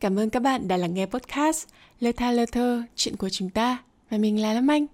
[0.00, 1.68] Cảm ơn các bạn đã lắng nghe podcast
[2.00, 3.78] Lơ tha lơ thơ, chuyện của chúng ta.
[4.10, 4.86] Và mình là Lâm Anh.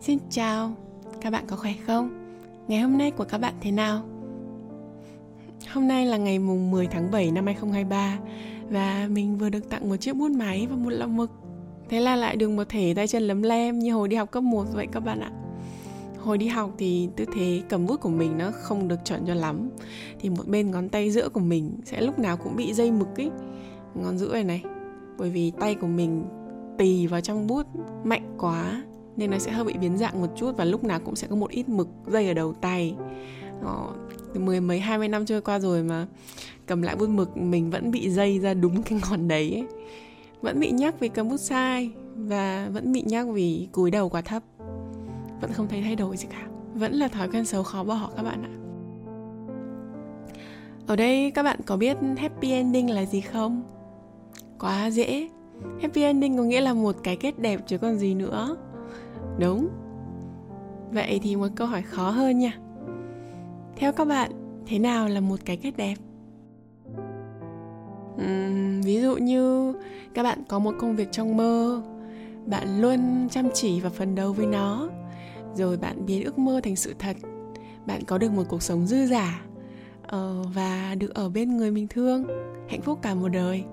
[0.00, 0.72] Xin chào,
[1.20, 2.34] các bạn có khỏe không?
[2.68, 4.02] Ngày hôm nay của các bạn thế nào?
[5.72, 8.18] Hôm nay là ngày mùng 10 tháng 7 năm 2023
[8.70, 11.30] Và mình vừa được tặng một chiếc bút máy và một lọ mực.
[11.88, 14.42] Thế là lại được một thể tay chân lấm lem như hồi đi học cấp
[14.42, 15.30] 1 vậy các bạn ạ.
[16.18, 19.34] Hồi đi học thì tư thế cầm bút của mình nó không được chuẩn cho
[19.34, 19.70] lắm.
[20.20, 23.08] Thì một bên ngón tay giữa của mình sẽ lúc nào cũng bị dây mực
[23.16, 23.30] ấy.
[23.94, 24.64] Ngón giữa này này.
[25.18, 26.24] Bởi vì tay của mình
[26.78, 27.66] tì vào trong bút
[28.04, 28.82] mạnh quá
[29.16, 31.36] Nên nó sẽ hơi bị biến dạng một chút Và lúc nào cũng sẽ có
[31.36, 32.94] một ít mực dây ở đầu tay.
[33.62, 33.94] Đó,
[34.34, 36.06] từ mười mấy hai mươi năm trôi qua rồi mà
[36.66, 39.64] cầm lại bút mực mình vẫn bị dây ra đúng cái ngón đấy ấy.
[40.40, 44.20] vẫn bị nhắc vì cầm bút sai và vẫn bị nhắc vì cúi đầu quá
[44.20, 44.42] thấp.
[45.40, 46.46] Vẫn không thấy thay đổi gì cả.
[46.74, 48.54] Vẫn là thói quen xấu khó bỏ các bạn ạ.
[50.86, 53.62] Ở đây các bạn có biết happy ending là gì không?
[54.60, 55.28] Quá dễ.
[55.80, 58.56] Happy ending có nghĩa là một cái kết đẹp chứ còn gì nữa.
[59.38, 59.68] Đúng.
[60.92, 62.58] Vậy thì một câu hỏi khó hơn nha.
[63.76, 64.30] Theo các bạn
[64.66, 65.94] thế nào là một cái kết đẹp?
[68.14, 69.72] Uhm, ví dụ như
[70.14, 71.82] các bạn có một công việc trong mơ
[72.46, 74.88] bạn luôn chăm chỉ và phấn đấu với nó
[75.54, 77.16] rồi bạn biến ước mơ thành sự thật
[77.86, 79.40] bạn có được một cuộc sống dư giả
[80.02, 82.24] uh, ờ, và được ở bên người mình thương
[82.68, 83.64] hạnh phúc cả một đời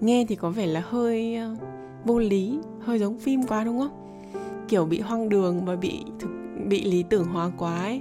[0.00, 1.56] nghe thì có vẻ là hơi ờ,
[2.04, 4.22] vô lý, hơi giống phim quá, đúng không?
[4.68, 6.30] Kiểu bị hoang đường và bị thực,
[6.66, 8.00] bị lý tưởng hóa quá ấy.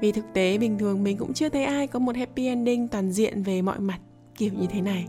[0.00, 3.12] Vì thực tế bình thường mình cũng chưa thấy ai có một happy ending toàn
[3.12, 3.98] diện về mọi mặt,
[4.36, 5.06] kiểu như thế này.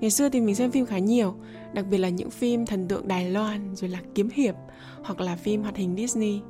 [0.00, 1.34] Ngày xưa thì mình xem phim khá nhiều,
[1.72, 4.54] đặc biệt là những phim thần tượng đài loan, rồi là kiếm hiệp,
[5.02, 6.40] hoặc là phim hoạt hình disney.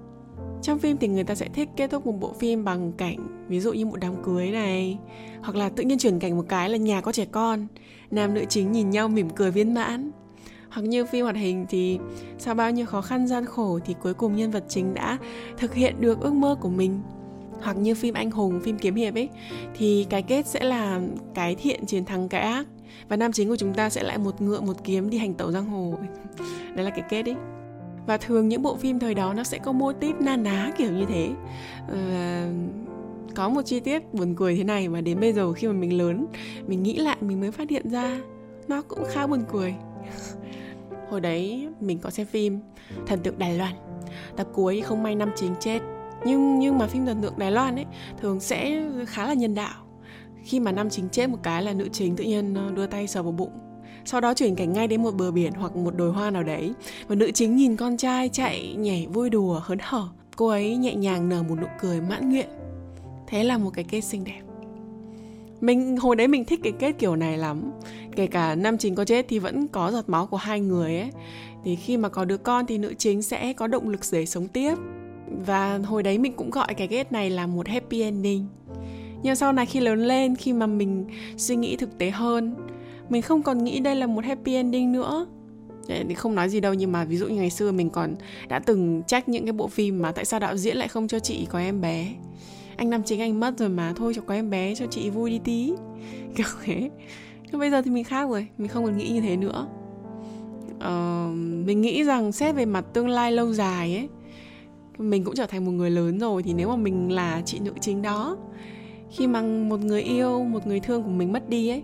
[0.63, 3.61] Trong phim thì người ta sẽ thích kết thúc một bộ phim bằng cảnh, ví
[3.61, 4.99] dụ như một đám cưới này
[5.45, 7.67] hoặc là tự nhiên chuyển cảnh một cái là nhà có trẻ con.
[8.11, 10.11] Nam nữ chính nhìn nhau mỉm cười viên mãn.
[10.69, 11.99] Hoặc như phim hoạt hình thì
[12.39, 15.19] sau bao nhiêu khó khăn gian khổ thì cuối cùng nhân vật chính đã
[15.57, 17.01] thực hiện được ước mơ của mình.
[17.63, 19.29] Hoặc như phim anh hùng phim kiếm hiệp ấy
[19.75, 21.01] thì cái kết sẽ là
[21.35, 22.67] cái thiện chiến thắng cái ác.
[23.09, 25.53] Và nam chính của chúng ta sẽ lại một ngựa một kiếm đi hành tẩu
[25.53, 25.95] giang hồ.
[26.75, 27.37] Đấy là cái kết ấy.
[28.07, 30.93] Và thường những bộ phim thời đó nó sẽ có mô típ na ná kiểu
[30.93, 31.31] như thế.
[31.93, 32.84] Uh,
[33.35, 35.99] có một chi tiết buồn cười thế này mà đến bây giờ khi mà mình
[35.99, 36.27] lớn,
[36.67, 38.21] mình nghĩ lại mình mới phát hiện ra,
[38.69, 39.75] nó cũng khá buồn cười.
[41.11, 42.61] Hồi đấy mình có xem phim
[43.07, 43.75] thần tượng đài loan.
[44.37, 45.81] Tập cuối không may năm chính chết.
[46.25, 47.87] Nhưng nhưng mà phim thần tượng Đài Loan ấy
[48.21, 49.75] thường sẽ khá là nhân đạo.
[50.45, 53.07] Khi mà nam chính chết một cái là nữ chính tự nhiên ờ, đưa tay
[53.07, 53.51] sờ vào bụng.
[54.05, 56.73] Sau đó chuyển cảnh ngay đến một bờ biển hoặc một đồi hoa nào đấy.
[57.07, 60.09] Và nữ chính nhìn con trai chạy nhảy vui đùa, hớn hở.
[60.37, 62.49] Cô ấy nhẹ nhàng nở một nụ cười mãn nguyện
[63.35, 64.43] thế là một cái kết xinh đẹp.
[65.61, 67.73] Mình, hồi đấy mình thích cái kết kiểu này lắm.
[68.17, 71.11] Kể cả nam chính có chết thì vẫn có giọt máu của hai người ấy.
[71.65, 74.49] Thì khi mà có đứa con thì nữ chính sẽ có động lực để sống
[74.49, 74.75] tiếp.
[75.47, 78.47] Và hồi đấy mình cũng gọi cái kết này là một happy ending.
[79.23, 81.05] Nhưng sau này khi lớn lên, khi mà mình
[81.37, 82.55] suy nghĩ thực tế hơn,
[83.09, 85.27] mình không còn nghĩ đây là một happy ending nữa.
[85.89, 88.15] Thì không nói gì đâu, nhưng mà ví dụ như ngày xưa mình còn
[88.49, 91.19] đã từng trách những cái bộ phim mà tại sao đạo diễn lại không cho
[91.19, 92.15] chị có em bé
[92.77, 95.31] anh nam chính anh mất rồi mà thôi cho có em bé cho chị vui
[95.31, 95.73] đi tí.
[96.37, 96.91] Kiểu thế.
[97.51, 99.67] Nhưng bây giờ thì mình khác rồi mình không còn nghĩ như thế nữa.
[100.77, 101.37] Uh,
[101.67, 104.09] mình nghĩ rằng xét về mặt tương lai lâu dài ấy
[104.99, 107.73] mình cũng trở thành một người lớn rồi thì nếu mà mình là chị nữ
[107.81, 108.37] chính đó
[109.11, 111.83] khi mà một người yêu một người thương của mình mất đi ấy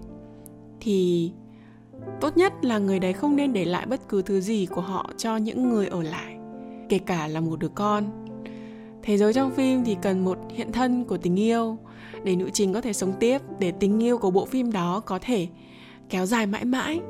[0.81, 1.33] thì
[2.21, 5.11] tốt nhất là người đấy không nên để lại bất cứ thứ gì của họ
[5.17, 6.37] cho những người ở lại
[6.89, 8.29] kể cả là một đứa con
[9.03, 11.78] thế giới trong phim thì cần một hiện thân của tình yêu,
[12.25, 15.19] để nữ chính có thể sống tiếp, để tình yêu của bộ phim đó có
[15.22, 15.49] thể
[16.09, 17.00] kéo dài mãi mãi.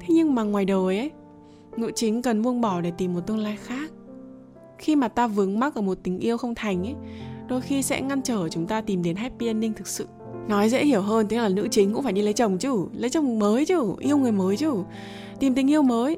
[0.00, 1.10] Thế nhưng mà ngoài đời ấy,
[1.76, 3.92] nữ chính cần buông bỏ để tìm một tương lai khác.
[4.78, 6.94] Khi mà ta vướng mắc ở một tình yêu không thành ấy,
[7.48, 10.06] đôi khi sẽ ngăn trở chúng ta tìm đến happy ending thực sự.
[10.48, 13.10] Nói dễ hiểu hơn, thế là nữ chính cũng phải đi lấy chồng chứ, lấy
[13.10, 14.72] chồng mới chứ, yêu người mới chứ.
[15.40, 16.16] Tìm tình yêu mới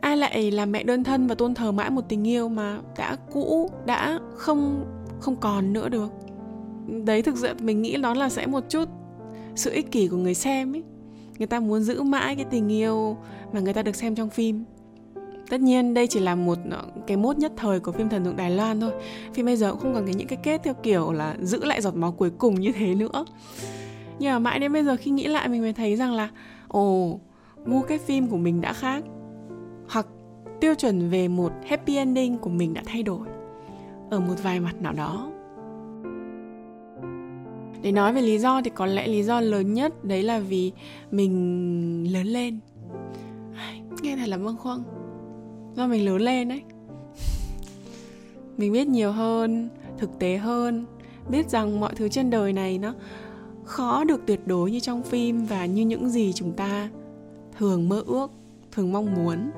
[0.00, 3.16] ai lại là mẹ đơn thân và tôn thờ mãi một tình yêu mà đã
[3.32, 4.84] cũ, đã không
[5.20, 6.12] không còn nữa được?
[7.04, 8.88] Đấy, thực sự mình nghĩ đó là sẽ một chút
[9.54, 10.82] sự ích kỷ của người xem ấy.
[11.38, 13.16] Người ta muốn giữ mãi cái tình yêu
[13.52, 14.64] mà người ta được xem trong phim.
[15.50, 18.36] Tất nhiên đây chỉ là một ờ, cái mốt nhất thời của phim thần tượng
[18.36, 18.92] đài loan thôi.
[19.34, 21.80] Phim bây giờ cũng không còn cái những cái kết theo kiểu là giữ lại
[21.80, 23.24] giọt máu cuối cùng như thế nữa.
[24.18, 26.28] Nhưng mà mãi đến bây giờ khi nghĩ lại mình mới thấy rằng là,
[26.68, 27.18] ồ,
[27.64, 29.04] gu cái phim của mình đã khác
[29.88, 30.06] hoặc
[30.60, 33.28] tiêu chuẩn về một happy ending của mình đã thay đổi.
[34.10, 35.32] Ở một vài mặt nào đó.
[37.82, 40.72] Để nói về lý do thì có lẽ lý do lớn nhất đấy là vì
[41.10, 42.60] mình lớn lên.
[44.02, 44.82] Nghe thật là bâng khuâng.
[45.74, 46.62] Do mình lớn lên đấy
[48.56, 49.68] mình biết nhiều hơn,
[49.98, 50.86] thực tế hơn.
[51.28, 52.94] Biết rằng mọi thứ trên đời này nó
[53.64, 56.90] khó được tuyệt đối như trong phim và như những gì chúng ta
[57.58, 58.30] thường mơ ước,
[58.72, 59.50] thường mong muốn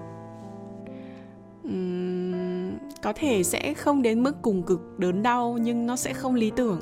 [1.68, 6.34] um, có thể sẽ không đến mức cùng cực đớn đau nhưng nó sẽ không
[6.34, 6.80] lý tưởng.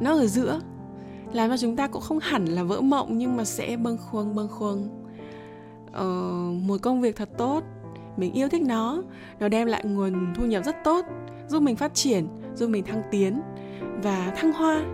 [0.00, 0.60] Nó ở giữa.
[1.32, 4.34] Làm cho chúng ta cũng không hẳn là vỡ mộng nhưng mà sẽ bâng khuâng
[4.34, 4.88] bâng khuâng.
[5.92, 6.04] Ờ,
[6.52, 7.62] một công việc thật tốt
[8.16, 9.02] mình yêu thích nó
[9.40, 11.04] nó đem lại nguồn thu nhập rất tốt
[11.48, 13.40] giúp mình phát triển giúp mình thăng tiến
[14.02, 14.84] và thăng hoa.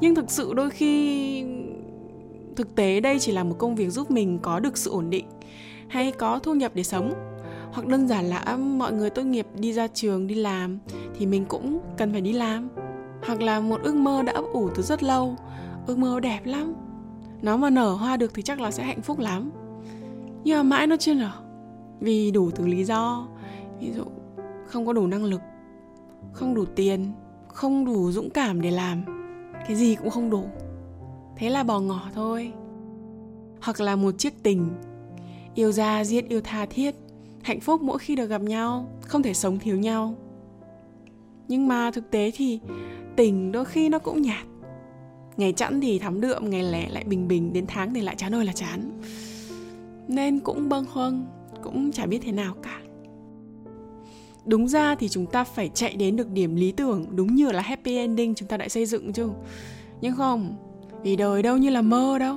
[0.00, 1.44] Nhưng thực sự đôi khi
[2.56, 5.26] thực tế đây chỉ là một công việc giúp mình có được sự ổn định
[5.88, 7.12] hay có thu nhập để sống
[7.74, 10.78] hoặc đơn giản là mọi người tốt nghiệp đi ra trường đi làm
[11.14, 12.68] thì mình cũng cần phải đi làm.
[13.26, 15.36] Hoặc là một ước mơ đã ấp ủ từ rất lâu,
[15.86, 16.74] ước mơ đẹp lắm,
[17.42, 19.50] nó mà nở hoa được thì chắc là sẽ hạnh phúc lắm.
[20.44, 21.30] Nhưng mà mãi nó chưa nở,
[22.00, 23.28] vì đủ thứ lý do.
[23.80, 24.04] Ví dụ,
[24.66, 25.40] không có đủ năng lực,
[26.32, 27.12] không đủ tiền,
[27.48, 29.04] không đủ dũng cảm để làm,
[29.66, 30.44] cái gì cũng không đủ.
[31.36, 32.52] Thế là bỏ ngỏ thôi.
[33.60, 34.70] Hoặc là một chiếc tình,
[35.54, 36.94] yêu ra giết, yêu tha thiết
[37.44, 40.14] hạnh phúc mỗi khi được gặp nhau, không thể sống thiếu nhau.
[41.48, 42.60] Nhưng mà thực tế thì
[43.16, 44.46] tình đôi khi nó cũng nhạt.
[45.36, 48.34] Ngày chẵn thì thắm đượm, ngày lẻ lại bình bình, đến tháng thì lại chán
[48.34, 49.00] ơi là chán.
[50.08, 51.26] Nên cũng bâng khuâng,
[51.62, 52.80] cũng chả biết thế nào cả.
[54.44, 57.62] Đúng ra thì chúng ta phải chạy đến được điểm lý tưởng, đúng như là
[57.62, 59.28] happy ending chúng ta đã xây dựng chứ.
[60.00, 60.56] Nhưng không,
[61.02, 62.36] vì đời đâu như là mơ đâu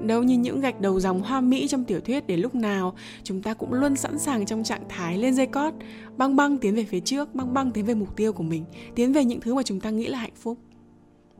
[0.00, 3.42] đâu như những gạch đầu dòng hoa mỹ trong tiểu thuyết để lúc nào chúng
[3.42, 5.74] ta cũng luôn sẵn sàng trong trạng thái lên dây cót
[6.16, 9.12] băng băng tiến về phía trước băng băng tiến về mục tiêu của mình tiến
[9.12, 10.58] về những thứ mà chúng ta nghĩ là hạnh phúc.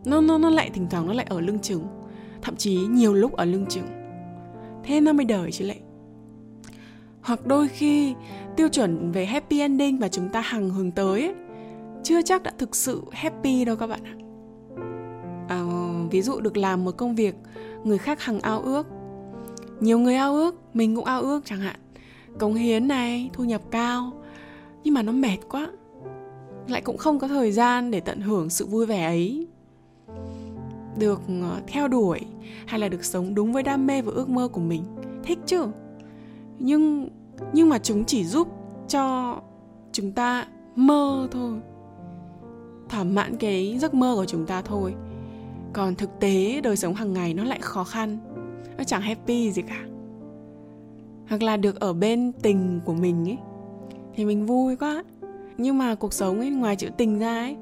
[0.05, 1.83] Nó nó nó lại thỉnh thoảng nó lại ở lưng chừng
[2.43, 3.87] thậm chí nhiều lúc ở lưng chừng.
[4.85, 5.81] Thế nó mới đời chứ lại
[7.27, 8.15] hoặc đôi khi
[8.57, 11.35] tiêu chuẩn về happy ending và chúng ta hằng hướng tới ấy,
[12.03, 14.15] chưa chắc đã thực sự happy đâu các bạn ạ.
[15.49, 15.63] À,
[16.11, 17.35] ví dụ được làm một công việc
[17.87, 18.87] người khác hằng ao ước.
[19.81, 21.77] Nhiều người ao ước, mình cũng ao ước chẳng hạn.
[22.39, 24.13] Cống hiến này, thu nhập cao.
[24.85, 25.69] Nhưng mà nó mệt quá.
[26.69, 29.47] Lại cũng không có thời gian để tận hưởng sự vui vẻ ấy.
[30.99, 32.21] Được ờ, theo đuổi
[32.67, 34.83] hay là được sống đúng với đam mê và ước mơ của mình?
[35.25, 35.67] Thích chứ?
[36.59, 37.09] Nhưng
[37.53, 38.49] nhưng mà chúng chỉ giúp
[38.89, 39.37] cho
[39.93, 40.47] chúng ta
[40.77, 41.53] mơ thôi.
[42.89, 44.95] Thỏa mãn cái giấc mơ của chúng ta thôi
[45.77, 48.19] còn thực tế, đời sống hàng ngày nó lại khó khăn.
[48.79, 49.85] Nó chẳng happy gì cả.
[51.29, 53.39] Hoặc là được ở bên tình của mình ấy,
[54.15, 55.05] thì mình vui quá.
[55.57, 57.57] Nhưng mà cuộc sống ấy, ngoài chữ tình ra ấy,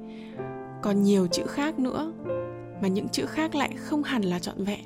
[0.83, 2.13] còn nhiều chữ khác nữa.
[2.83, 4.85] Mà những chữ khác lại không hẳn là trọn vẹn.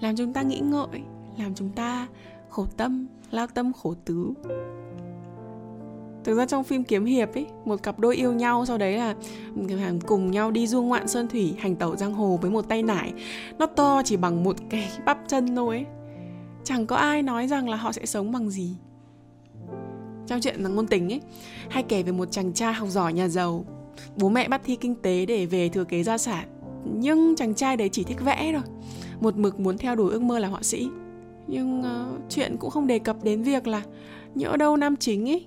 [0.00, 1.02] Làm chúng ta nghĩ ngợi,
[1.38, 2.06] làm chúng ta
[2.48, 4.32] khổ tâm, lao tâm khổ tứ
[6.24, 9.14] thực ra trong phim kiếm hiệp ấy một cặp đôi yêu nhau sau đấy là
[10.06, 13.12] cùng nhau đi du ngoạn sơn thủy hành tẩu giang hồ với một tay nải.
[13.58, 15.86] Nó to chỉ bằng một cái bắp chân thôi ấy.
[16.64, 18.76] Chẳng có ai nói rằng là họ sẽ sống bằng gì.
[20.26, 21.20] Trong chuyện là ngôn tình ấy
[21.70, 23.64] hay kể về một chàng trai học giỏi nhà giàu.
[24.16, 26.48] Bố mẹ bắt thi kinh tế để về thừa kế gia sản.
[26.84, 28.62] Nhưng chàng trai đấy chỉ thích vẽ thôi.
[29.20, 30.88] Một mực muốn theo đuổi ước mơ là họa sĩ.
[31.46, 33.82] Nhưng uh, chuyện cũng không đề cập đến việc là
[34.34, 35.46] nhỡ đâu nam chính ấy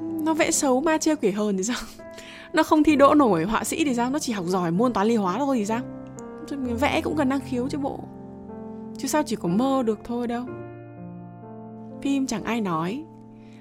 [0.00, 1.76] nó vẽ xấu ma chơi quỷ hờn thì sao?
[2.52, 4.10] Nó không thi đỗ nổi họa sĩ thì sao?
[4.10, 5.80] Nó chỉ học giỏi môn toán lý hóa thôi thì sao?
[6.80, 8.00] Vẽ cũng cần năng khiếu chứ bộ.
[8.98, 10.44] Chứ sao chỉ có mơ được thôi đâu.
[12.02, 13.04] Phim chẳng ai nói.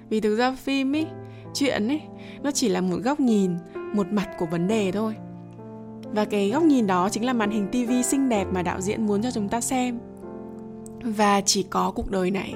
[0.09, 1.07] Vì thực ra phim ấy
[1.53, 2.01] chuyện ấy
[2.43, 3.51] nó chỉ là một góc nhìn,
[3.93, 5.15] một mặt của vấn đề thôi.
[6.03, 9.05] Và cái góc nhìn đó chính là màn hình tivi xinh đẹp mà đạo diễn
[9.05, 9.99] muốn cho chúng ta xem.
[11.03, 12.53] Và chỉ có cuộc đời này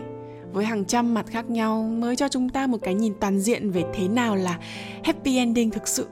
[0.53, 3.71] với hàng trăm mặt khác nhau mới cho chúng ta một cái nhìn toàn diện
[3.71, 4.59] về thế nào là
[5.03, 6.07] happy ending thực sự.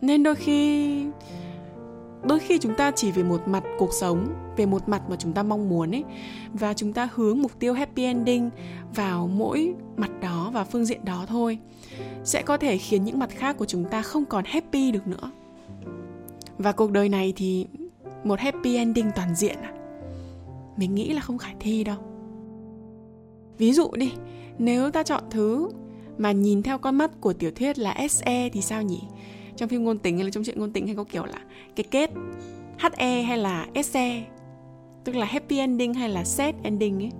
[0.00, 1.06] Nên đôi khi
[2.22, 5.32] đôi khi chúng ta chỉ về một mặt cuộc sống, về một mặt mà chúng
[5.32, 6.04] ta mong muốn ấy,
[6.52, 8.50] và chúng ta hướng mục tiêu happy ending
[8.94, 11.58] vào mỗi mặt đó và phương diện đó thôi,
[12.24, 15.30] sẽ có thể khiến những mặt khác của chúng ta không còn happy được nữa.
[16.58, 17.66] Và cuộc đời này thì
[18.24, 19.72] một happy ending toàn diện à?
[20.76, 21.96] Mình nghĩ là không khả thi đâu
[23.58, 24.12] ví dụ đi
[24.58, 25.68] nếu ta chọn thứ
[26.18, 29.00] mà nhìn theo con mắt của tiểu thuyết là SE thì sao nhỉ?
[29.56, 31.38] Trong phim ngôn tình hay là trong chuyện ngôn tình hay có kiểu là
[31.76, 32.10] cái kết
[32.78, 34.24] HE hay là SE
[35.04, 37.10] tức là happy ending hay là sad ending ấy.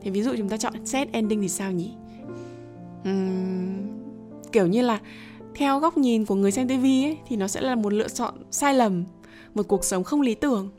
[0.00, 1.90] Thì ví dụ chúng ta chọn sad ending thì sao nhỉ?
[3.08, 3.88] Uhm,
[4.52, 4.98] kiểu như là
[5.54, 8.34] theo góc nhìn của người xem TV ấy thì nó sẽ là một lựa chọn
[8.50, 9.04] sai lầm
[9.54, 10.70] một cuộc sống không lý tưởng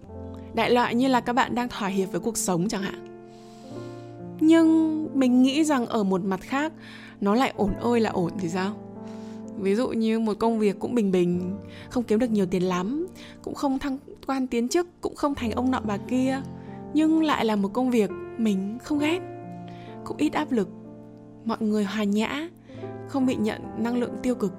[0.54, 3.13] đại loại như là các bạn đang thỏa hiệp với cuộc sống chẳng hạn
[4.40, 6.74] nhưng mình nghĩ rằng ở một mặt khác,
[7.22, 8.76] nó lại ổn ơi là ổn thì sao?
[9.58, 11.56] Ví dụ như một công việc cũng bình bình,
[11.90, 13.08] không kiếm được nhiều tiền lắm,
[13.42, 13.98] cũng không thăng
[14.28, 16.42] quan tiến chức, cũng không thành ông nọ bà kia,
[16.94, 19.20] nhưng lại là một công việc mình không ghét,
[20.06, 20.70] cũng ít áp lực.
[21.46, 22.50] Mọi người hòa nhã,
[23.08, 24.54] không bị nhận năng lượng tiêu cực.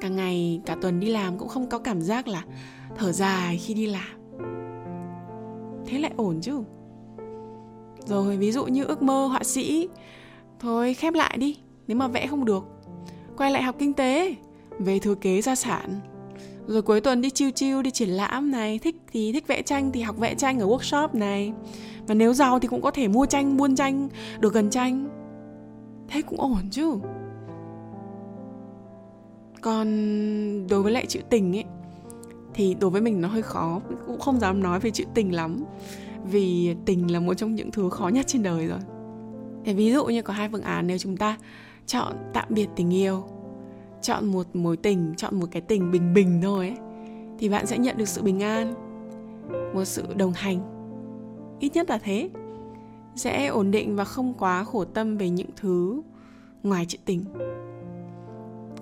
[0.00, 2.44] Cả ngày, cả tuần đi làm cũng không có cảm giác là
[2.96, 4.18] thở dài khi đi làm.
[5.86, 6.62] Thế lại ổn chứ?
[8.06, 9.88] Rồi, ví dụ như ước mơ họa sĩ.
[10.60, 12.64] Thôi, khép lại đi, nếu mà vẽ không được.
[13.36, 14.34] Quay lại học kinh tế,
[14.78, 16.00] về thừa kế gia sản.
[16.66, 18.78] Rồi cuối tuần đi chiêu chiêu đi triển lãm này.
[18.78, 21.52] Thích thì thích vẽ tranh, thì học vẽ tranh ở workshop này.
[22.06, 24.08] Và nếu giàu thì cũng có thể mua tranh, buôn tranh,
[24.40, 25.08] được gần tranh.
[26.08, 26.94] Thế cũng ổn chứ.
[29.60, 29.86] Còn
[30.66, 31.64] đối với lại chữ tình ấy,
[32.54, 33.80] thì đối với mình nó hơi khó.
[34.06, 35.64] Cũng không dám nói về chữ tình lắm
[36.24, 38.80] vì tình là một trong những thứ khó nhất trên đời rồi.
[39.64, 41.36] Để ví dụ như có hai phương án, nếu chúng ta
[41.86, 43.24] chọn tạm biệt tình yêu,
[44.02, 46.76] chọn một mối tình, chọn một cái tình bình bình thôi ấy,
[47.38, 48.74] thì bạn sẽ nhận được sự bình an,
[49.74, 50.58] một sự đồng hành.
[51.60, 52.30] Ít nhất là thế.
[53.16, 56.02] Sẽ ổn định và không quá khổ tâm về những thứ
[56.62, 57.24] ngoài chuyện tình.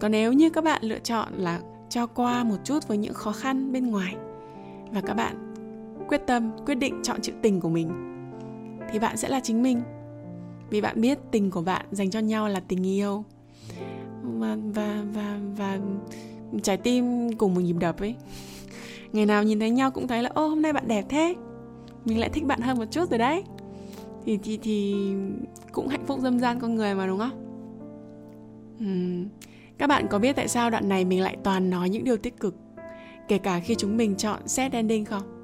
[0.00, 3.32] Còn nếu như các bạn lựa chọn là cho qua một chút với những khó
[3.32, 4.16] khăn bên ngoài
[4.92, 5.49] và các bạn
[6.10, 7.90] quyết tâm, quyết định chọn chữ tình của mình,
[8.92, 9.82] thì bạn sẽ là chính mình.
[10.70, 13.24] Vì bạn biết tình của bạn dành cho nhau là tình yêu.
[14.22, 15.78] Và và và và
[16.62, 18.14] trái tim cùng một nhịp đập ấy.
[19.12, 21.34] Ngày nào nhìn thấy nhau cũng thấy là, ô, hôm nay bạn đẹp thế.
[22.04, 23.42] Mình lại thích bạn hơn một chút rồi đấy.
[24.24, 24.94] Thì thì thì
[25.72, 27.46] cũng hạnh phúc dâm gian con người mà, đúng không?
[28.84, 29.28] Uhm.
[29.78, 32.40] các bạn có biết tại sao đoạn này mình lại toàn nói những điều tích
[32.40, 32.54] cực,
[33.28, 35.39] kể cả khi chúng mình chọn set ending không?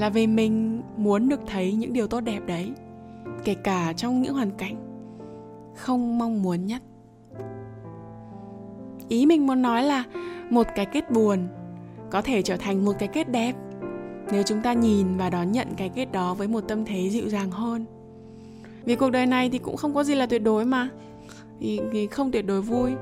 [0.00, 2.72] Là vì mình muốn được thấy những điều tốt đẹp đấy
[3.44, 4.76] kể cả trong những hoàn cảnh
[5.76, 6.82] không mong muốn nhất.
[9.08, 10.04] Ý mình muốn nói là
[10.50, 11.48] một cái kết buồn
[12.10, 13.52] có thể trở thành một cái kết đẹp
[14.32, 17.28] nếu chúng ta nhìn và đón nhận cái kết đó với một tâm thế dịu
[17.28, 17.84] dàng hơn.
[18.84, 20.88] Vì cuộc đời này thì cũng không có gì là tuyệt đối mà.
[21.60, 22.92] Thì, không tuyệt đối vui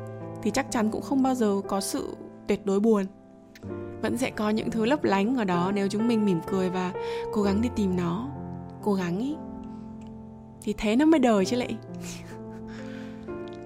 [0.43, 3.05] thì chắc chắn cũng không bao giờ có sự tuyệt đối buồn
[4.02, 6.93] vẫn sẽ có những thứ lấp lánh ở đó nếu chúng mình mỉm cười và
[7.33, 8.28] cố gắng đi tìm nó.
[8.83, 9.37] Cố gắng ý.
[10.62, 11.76] Thì thế nó mới đời chứ lại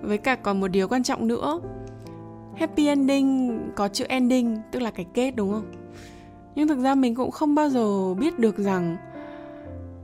[0.03, 1.61] với cả còn một điều quan trọng nữa.
[2.57, 5.73] Happy ending, có chữ ending, tức là cái kết đúng không?
[6.55, 8.97] Nhưng thực ra mình cũng không bao giờ biết được rằng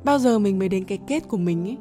[0.04, 1.76] bao giờ mình mới đến cái kết của mình ấy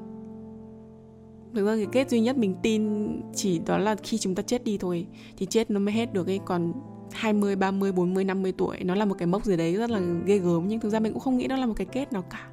[1.54, 4.64] thực ra cái kết duy nhất mình tin chỉ đó là khi chúng ta chết
[4.64, 6.74] đi thôi, thì chết nó mới hết được ấy còn
[7.12, 8.78] 20, 30, 40, 50 tuổi.
[8.84, 11.14] Nó là một cái mốc gì đấy rất là ghê gớm nhưng thực ra mình
[11.14, 12.48] cũng không nghĩ đó là một cái kết nào cả.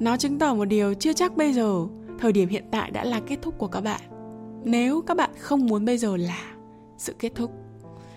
[0.00, 1.86] Nó chứng tỏ một điều chưa chắc bây giờ
[2.18, 4.00] thời điểm hiện tại đã là kết thúc của các bạn.
[4.64, 6.54] Nếu các bạn không muốn bây giờ là
[6.98, 7.50] sự kết thúc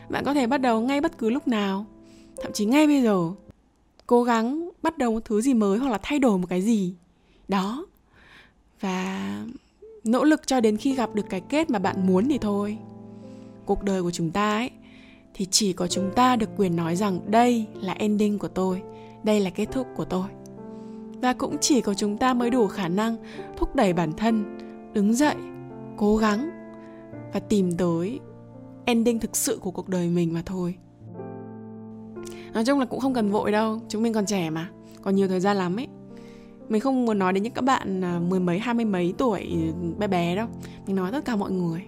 [0.10, 1.86] bạn có thể bắt đầu ngay bất cứ lúc nào.
[2.44, 3.32] Thậm chí ngay bây giờ
[4.08, 6.96] cố gắng bắt đầu một thứ gì mới hoặc là thay đổi một cái gì
[7.48, 7.86] đó.
[8.80, 9.46] Và
[10.03, 12.77] nỗ lực cho đến khi gặp được cái kết mà bạn muốn thì thôi
[13.65, 14.72] cuộc đời của chúng ta ấy,
[15.34, 18.82] thì chỉ có chúng ta được quyền nói rằng đây là ending của tôi,
[19.24, 20.25] đây là kết thúc của tôi.
[21.22, 23.17] Và cũng chỉ có chúng ta mới đủ khả năng
[23.58, 24.58] thúc đẩy bản thân,
[24.93, 25.36] đứng dậy,
[25.98, 26.50] cố gắng
[27.34, 28.20] và tìm tới
[28.86, 30.75] ending thực sự của cuộc đời mình mà thôi.
[32.53, 34.70] Nói chung là cũng không cần vội đâu, chúng mình còn trẻ mà,
[35.01, 35.88] còn nhiều thời gian lắm ấy.
[36.70, 39.41] Mình không muốn nói đến những các bạn à, mười mấy, hai mươi mấy tuổi
[39.41, 40.48] ừ, bé bé đâu.
[40.88, 41.82] Mình nói tất cả mọi người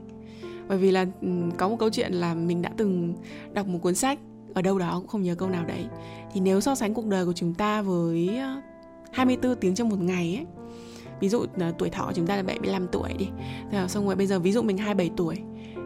[0.67, 3.13] bởi vì là ừ, có một câu chuyện là mình đã từng
[3.53, 4.19] đọc một cuốn sách
[4.53, 5.86] ở đâu đó, cũng không nhớ câu nào đấy.
[6.34, 8.62] Thì nếu so sánh cuộc đời của chúng ta với ờ,
[9.12, 10.45] 24 tiếng trong một ngày ấy,
[11.19, 13.27] ví dụ ờ, tuổi thọ chúng ta là 75 tuổi đi
[13.72, 15.36] ờ, xong rồi bây giờ ví dụ mình 27 tuổi,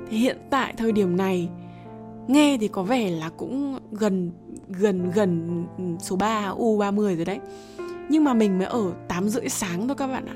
[0.09, 1.49] thì hiện tại thời điểm này
[2.27, 4.31] nghe thì có vẻ là cũng gần
[4.67, 7.39] gần gần ừ, số 3 U30 rồi đấy.
[8.09, 10.35] Nhưng mà mình mới ở 8 rưỡi sáng thôi các bạn ạ.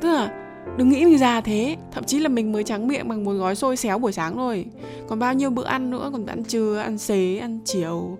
[0.00, 0.45] Tức là
[0.76, 1.76] đừng nghĩ mình già thế.
[1.92, 4.66] Thậm chí là mình mới trắng miệng bằng một gói xôi xéo buổi sáng rồi,
[5.08, 8.18] còn bao nhiêu bữa ăn nữa còn ăn trưa ăn xế ăn chiều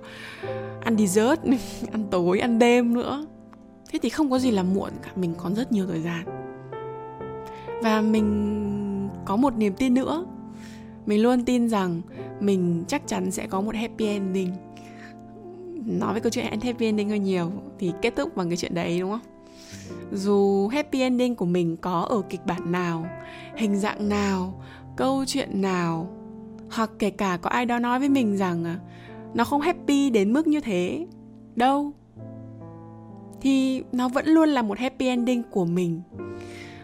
[0.80, 1.40] ăn dessert
[1.92, 3.26] ăn tối ăn đêm nữa.
[3.90, 5.10] Thế thì không có gì là muộn cả.
[5.16, 6.24] Mình còn rất nhiều thời gian.
[7.82, 10.26] Và mình có một niềm tin nữa.
[11.06, 12.02] Mình luôn tin rằng
[12.40, 14.52] mình chắc chắn sẽ có một happy ending.
[15.86, 19.00] Nói với câu chuyện happy ending hơi nhiều thì kết thúc bằng cái chuyện đấy
[19.00, 19.35] đúng không?
[20.12, 23.06] Dù happy ending của mình có ở kịch bản nào,
[23.56, 24.62] hình dạng nào,
[24.96, 26.08] câu chuyện nào,
[26.70, 28.78] hoặc kể cả có ai đó nói với mình rằng à,
[29.34, 31.06] nó không happy đến mức như thế,
[31.56, 31.92] đâu.
[33.40, 36.02] Thì nó vẫn luôn là một happy ending của mình,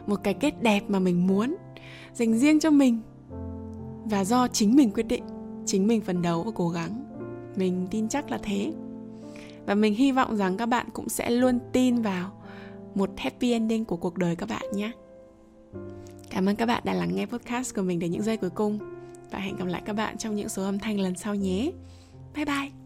[0.06, 1.56] một cái kết đẹp mà mình muốn
[2.12, 3.00] dành riêng cho mình.
[4.04, 5.24] Và do chính mình quyết định,
[5.66, 7.04] chính mình phấn đấu và cố gắng,
[7.56, 8.72] mình tin chắc là thế.
[9.66, 12.30] Và mình hy vọng rằng các bạn cũng sẽ luôn tin vào
[12.94, 14.92] một happy ending của cuộc đời các bạn nhé.
[16.30, 18.78] Cảm ơn các bạn đã lắng nghe podcast của mình đến những giây cuối cùng.
[19.30, 21.72] Và hẹn gặp lại các bạn trong những số âm thanh lần sau nhé.
[22.34, 22.81] Bye bye!